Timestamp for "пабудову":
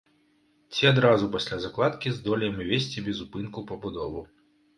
3.71-4.27